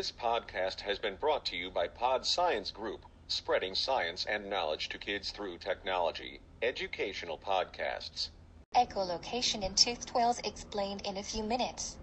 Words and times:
This 0.00 0.12
podcast 0.12 0.80
has 0.80 0.98
been 0.98 1.16
brought 1.16 1.44
to 1.44 1.56
you 1.56 1.68
by 1.70 1.86
Pod 1.86 2.24
Science 2.24 2.70
Group, 2.70 3.04
spreading 3.28 3.74
science 3.74 4.24
and 4.26 4.48
knowledge 4.48 4.88
to 4.88 4.96
kids 4.96 5.30
through 5.30 5.58
technology. 5.58 6.40
Educational 6.62 7.36
podcasts. 7.36 8.30
Echolocation 8.74 9.62
in 9.62 9.74
toothed 9.74 10.10
whales 10.14 10.40
explained 10.42 11.02
in 11.04 11.18
a 11.18 11.22
few 11.22 11.44
minutes. 11.44 11.98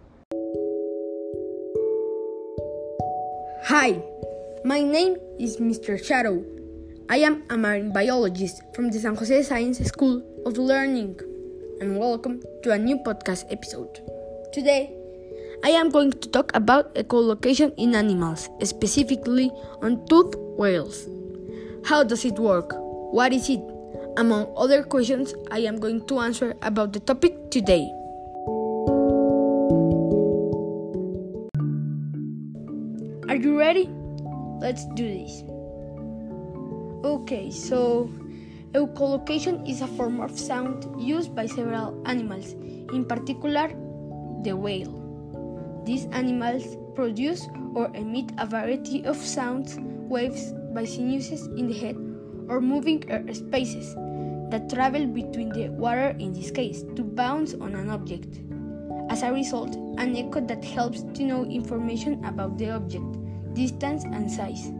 Hi, 3.63 3.99
my 4.63 4.83
name 4.83 5.17
is 5.39 5.57
Mr. 5.57 5.97
Shadow. 5.97 6.45
I 7.09 7.17
am 7.17 7.45
a 7.49 7.57
marine 7.57 7.91
biologist 7.91 8.61
from 8.75 8.91
the 8.91 8.99
San 8.99 9.15
Jose 9.15 9.41
Science 9.41 9.79
School 9.79 10.21
of 10.45 10.59
Learning, 10.59 11.19
and 11.81 11.97
welcome 11.97 12.43
to 12.61 12.73
a 12.73 12.77
new 12.77 12.99
podcast 12.99 13.51
episode. 13.51 14.01
Today, 14.53 14.93
I 15.63 15.71
am 15.71 15.89
going 15.89 16.11
to 16.11 16.29
talk 16.29 16.51
about 16.53 16.93
echolocation 16.93 17.73
in 17.77 17.95
animals, 17.95 18.47
specifically 18.63 19.51
on 19.81 20.05
toothed 20.05 20.35
whales. 20.57 21.09
How 21.83 22.03
does 22.03 22.25
it 22.25 22.37
work? 22.37 22.73
What 23.11 23.33
is 23.33 23.49
it? 23.49 23.61
Among 24.17 24.53
other 24.55 24.83
questions, 24.83 25.33
I 25.49 25.59
am 25.59 25.79
going 25.79 26.05
to 26.07 26.19
answer 26.19 26.55
about 26.61 26.93
the 26.93 26.99
topic 26.99 27.49
today. 27.49 27.89
Are 33.27 33.35
you 33.35 33.57
ready? 33.57 33.89
Let's 34.61 34.85
do 34.93 35.05
this. 35.05 35.43
Okay, 37.03 37.49
so 37.49 38.09
echolocation 38.73 39.67
is 39.67 39.81
a 39.81 39.87
form 39.87 40.21
of 40.21 40.37
sound 40.37 40.85
used 41.01 41.35
by 41.35 41.45
several 41.47 42.01
animals, 42.05 42.53
in 42.93 43.05
particular 43.05 43.69
the 44.43 44.53
whale. 44.53 45.06
These 45.87 46.07
animals 46.11 46.75
produce 46.95 47.47
or 47.73 47.87
emit 47.95 48.33
a 48.37 48.45
variety 48.45 49.05
of 49.05 49.15
sounds 49.15 49.79
waves 49.79 50.51
by 50.75 50.83
sinuses 50.83 51.47
in 51.55 51.69
the 51.69 51.79
head 51.79 51.95
or 52.49 52.59
moving 52.59 53.09
air 53.09 53.23
spaces 53.33 53.95
that 54.51 54.69
travel 54.69 55.07
between 55.07 55.47
the 55.47 55.69
water 55.69 56.09
in 56.19 56.33
this 56.33 56.51
case 56.51 56.83
to 56.97 57.05
bounce 57.05 57.53
on 57.53 57.73
an 57.73 57.89
object. 57.89 58.41
As 59.09 59.23
a 59.23 59.31
result, 59.31 59.77
an 59.97 60.13
echo 60.17 60.41
that 60.41 60.65
helps 60.65 61.03
to 61.03 61.23
know 61.23 61.45
information 61.45 62.19
about 62.25 62.57
the 62.57 62.71
object, 62.71 63.07
distance, 63.53 64.03
and 64.03 64.29
size. 64.29 64.73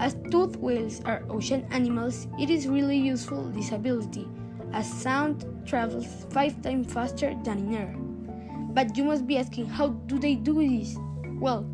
As 0.00 0.16
toothed 0.30 0.56
whales 0.56 1.02
are 1.04 1.28
ocean 1.28 1.68
animals, 1.70 2.26
it 2.40 2.48
is 2.48 2.68
really 2.68 2.96
useful 2.96 3.50
this 3.50 3.70
ability, 3.70 4.26
as 4.72 4.90
sound 4.90 5.44
travels 5.66 6.06
five 6.30 6.62
times 6.62 6.90
faster 6.90 7.36
than 7.44 7.58
in 7.68 7.74
air. 7.74 7.94
But 8.74 8.96
you 8.96 9.04
must 9.04 9.26
be 9.26 9.38
asking, 9.38 9.66
how 9.66 9.88
do 10.10 10.18
they 10.18 10.34
do 10.34 10.54
this? 10.58 10.96
Well, 11.38 11.64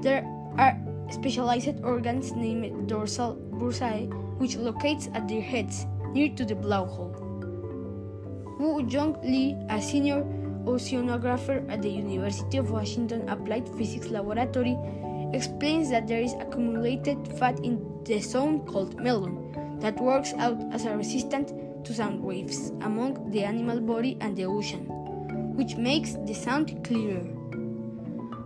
there 0.00 0.22
are 0.56 0.78
specialized 1.10 1.82
organs 1.82 2.32
named 2.32 2.88
dorsal 2.88 3.36
bursae, 3.58 4.06
which 4.38 4.56
locates 4.56 5.08
at 5.14 5.26
their 5.26 5.42
heads, 5.42 5.86
near 6.12 6.28
to 6.36 6.44
the 6.44 6.54
blowhole. 6.54 7.10
Wu 8.58 8.86
Jung 8.86 9.20
Lee, 9.22 9.56
a 9.68 9.82
senior 9.82 10.22
oceanographer 10.64 11.68
at 11.70 11.82
the 11.82 11.90
University 11.90 12.58
of 12.58 12.70
Washington 12.70 13.28
Applied 13.28 13.68
Physics 13.76 14.06
Laboratory, 14.06 14.78
explains 15.32 15.90
that 15.90 16.06
there 16.06 16.20
is 16.20 16.34
accumulated 16.34 17.18
fat 17.38 17.58
in 17.60 17.82
the 18.04 18.20
zone 18.20 18.64
called 18.66 19.00
melon 19.00 19.78
that 19.80 20.00
works 20.00 20.32
out 20.34 20.60
as 20.72 20.86
a 20.86 20.96
resistant 20.96 21.52
to 21.84 21.94
sound 21.94 22.22
waves 22.22 22.70
among 22.82 23.30
the 23.30 23.44
animal 23.44 23.80
body 23.80 24.16
and 24.20 24.36
the 24.36 24.44
ocean, 24.44 24.86
which 25.58 25.74
makes 25.74 26.12
the 26.24 26.32
sound 26.32 26.84
clearer. 26.84 27.26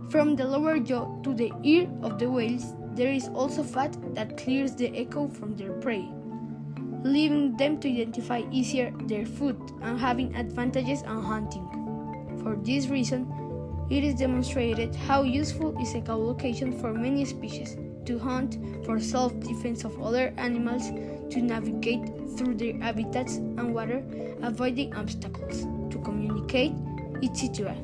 From 0.09 0.35
the 0.35 0.45
lower 0.45 0.79
jaw 0.79 1.05
to 1.21 1.33
the 1.35 1.51
ear 1.61 1.87
of 2.01 2.17
the 2.17 2.27
whales, 2.27 2.73
there 2.95 3.13
is 3.13 3.27
also 3.29 3.61
fat 3.61 3.95
that 4.15 4.35
clears 4.35 4.73
the 4.73 4.89
echo 4.97 5.27
from 5.27 5.55
their 5.55 5.73
prey, 5.73 6.09
leaving 7.03 7.55
them 7.55 7.79
to 7.81 7.89
identify 7.89 8.41
easier 8.51 8.91
their 9.05 9.27
food 9.27 9.57
and 9.83 9.99
having 9.99 10.35
advantages 10.35 11.03
on 11.03 11.23
hunting. 11.23 11.69
For 12.41 12.55
this 12.55 12.87
reason, 12.87 13.29
it 13.91 14.03
is 14.03 14.15
demonstrated 14.15 14.95
how 14.95 15.21
useful 15.21 15.79
is 15.79 15.93
echolocation 15.93 16.81
for 16.81 16.93
many 16.93 17.25
species 17.25 17.77
to 18.05 18.17
hunt, 18.17 18.57
for 18.85 18.99
self 18.99 19.39
defense 19.39 19.83
of 19.83 20.01
other 20.01 20.33
animals, 20.37 20.89
to 21.29 21.41
navigate 21.41 22.09
through 22.37 22.55
their 22.55 22.77
habitats 22.79 23.37
and 23.37 23.73
water, 23.73 24.03
avoiding 24.41 24.95
obstacles, 24.95 25.67
to 25.91 26.01
communicate, 26.03 26.73
etc. 27.23 27.75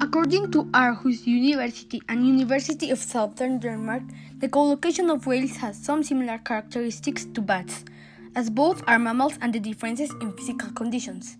According 0.00 0.50
to 0.52 0.64
Aarhus 0.72 1.26
University 1.26 2.00
and 2.08 2.26
University 2.26 2.90
of 2.90 2.98
Southern 2.98 3.58
Denmark, 3.58 4.02
the 4.38 4.48
echolocation 4.48 5.12
of 5.12 5.26
whales 5.26 5.56
has 5.58 5.76
some 5.76 6.02
similar 6.02 6.38
characteristics 6.38 7.26
to 7.34 7.40
bats, 7.40 7.84
as 8.34 8.48
both 8.48 8.82
are 8.86 8.98
mammals 8.98 9.38
and 9.42 9.52
the 9.52 9.60
differences 9.60 10.10
in 10.20 10.32
physical 10.32 10.70
conditions 10.72 11.36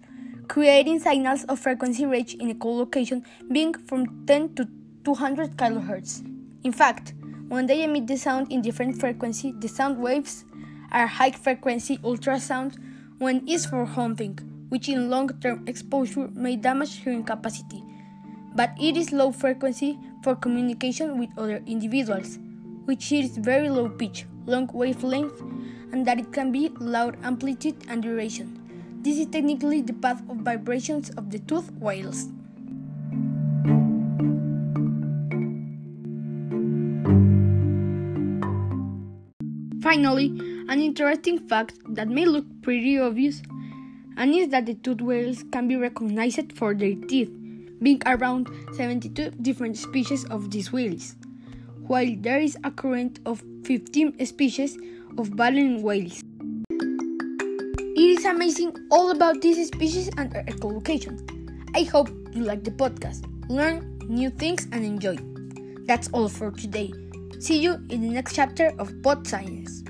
creating 0.51 0.99
signals 0.99 1.45
of 1.45 1.61
frequency 1.61 2.05
range 2.05 2.35
in 2.35 2.53
echolocation 2.53 3.25
being 3.53 3.73
from 3.73 4.27
10 4.27 4.57
to 4.57 4.67
200 5.05 5.57
kHz. 5.57 6.27
In 6.65 6.73
fact, 6.73 7.15
when 7.49 7.67
they 7.67 7.85
emit 7.85 8.09
the 8.09 8.17
sound 8.17 8.51
in 8.51 8.61
different 8.61 8.99
frequency, 8.99 9.55
the 9.61 9.69
sound 9.69 9.99
waves 9.99 10.45
are 10.91 11.07
high 11.07 11.31
frequency 11.31 11.99
ultrasound 11.99 12.75
when 13.19 13.47
is 13.47 13.65
for 13.65 13.85
hunting, 13.85 14.37
which 14.71 14.89
in 14.89 15.11
long-term 15.11 15.65
exposure 15.69 16.29
may 16.33 16.57
damage 16.57 16.97
hearing 16.97 17.23
capacity. 17.23 17.85
But 18.57 18.73
it 18.81 18.97
is 18.97 19.13
low 19.13 19.31
frequency 19.31 19.99
for 20.25 20.35
communication 20.35 21.19
with 21.19 21.31
other 21.37 21.63
individuals, 21.67 22.39
which 22.87 23.13
is 23.13 23.37
very 23.37 23.69
low 23.69 23.89
pitch, 23.89 24.27
long 24.47 24.69
wavelength, 24.73 25.41
and 25.93 26.07
that 26.07 26.19
it 26.19 26.33
can 26.33 26.51
be 26.51 26.71
loud 26.81 27.17
amplitude 27.23 27.77
and 27.89 28.03
duration. 28.03 28.57
This 29.03 29.19
is 29.19 29.27
technically 29.27 29.83
the 29.83 29.93
path 29.93 30.23
of 30.29 30.39
vibrations 30.39 31.11
of 31.11 31.31
the 31.31 31.39
tooth 31.39 31.71
whales. 31.73 32.29
Finally, 39.83 40.29
an 40.69 40.81
interesting 40.81 41.39
fact 41.49 41.75
that 41.89 42.09
may 42.09 42.25
look 42.25 42.45
pretty 42.63 42.99
obvious 42.99 43.43
and 44.17 44.35
is 44.35 44.49
that 44.49 44.67
the 44.67 44.75
toothed 44.75 45.01
whales 45.01 45.45
can 45.53 45.69
be 45.69 45.77
recognized 45.77 46.53
for 46.53 46.75
their 46.75 46.95
teeth, 46.95 47.31
being 47.83 48.03
around 48.07 48.49
72 48.77 49.31
different 49.43 49.77
species 49.77 50.25
of 50.27 50.51
these 50.51 50.73
whales, 50.73 51.17
while 51.87 52.15
there 52.19 52.41
is 52.41 52.57
a 52.65 52.71
current 52.71 53.21
of 53.27 53.43
15 53.65 54.25
species 54.27 54.79
of 55.19 55.37
baleen 55.37 55.83
whales. 55.83 56.23
It 56.71 58.19
is 58.19 58.25
amazing 58.25 58.77
all 58.91 59.11
about 59.11 59.41
these 59.43 59.67
species 59.67 60.11
and 60.17 60.31
their 60.31 60.45
echolocation. 60.45 61.19
I 61.75 61.83
hope 61.83 62.09
you 62.33 62.45
like 62.45 62.65
the 62.65 62.71
podcast, 62.71 63.25
learn 63.49 63.99
new 64.09 64.31
things, 64.31 64.67
and 64.73 64.85
enjoy. 64.85 65.19
That's 65.87 66.09
all 66.13 66.29
for 66.29 66.51
today. 66.51 66.93
See 67.41 67.59
you 67.59 67.75
in 67.89 68.03
the 68.03 68.11
next 68.11 68.35
chapter 68.35 68.73
of 68.79 68.93
Pod 69.03 69.27
Science. 69.27 69.83